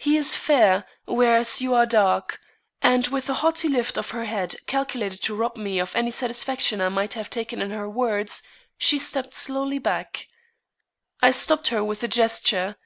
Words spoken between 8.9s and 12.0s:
stepped slowly back. I stopped her